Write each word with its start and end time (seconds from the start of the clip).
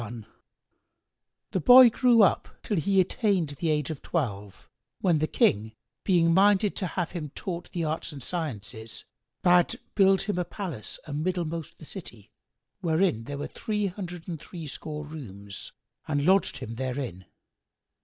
[FN#95] 0.01 0.25
The 1.51 1.59
boy 1.59 1.91
grew 1.91 2.23
up 2.23 2.49
till 2.63 2.77
he 2.77 2.99
attained 2.99 3.49
the 3.49 3.69
age 3.69 3.91
of 3.91 4.01
twelve,[FN#96] 4.01 4.67
when 5.01 5.19
the 5.19 5.27
King 5.27 5.75
being 6.03 6.33
minded 6.33 6.75
to 6.77 6.87
have 6.87 7.11
him 7.11 7.29
taught 7.35 7.71
the 7.71 7.83
arts 7.83 8.11
and 8.11 8.23
sciences, 8.23 9.05
bade 9.43 9.79
build 9.93 10.23
him 10.23 10.39
a 10.39 10.43
palace 10.43 10.97
amiddlemost 11.07 11.77
the 11.77 11.85
city, 11.85 12.31
wherein 12.79 13.23
were 13.25 13.45
three 13.45 13.85
hundred 13.85 14.27
and 14.27 14.39
threescore 14.41 15.05
rooms,[FN#97] 15.05 15.71
and 16.11 16.25
lodged 16.25 16.57
him 16.57 16.75
therein. 16.77 17.25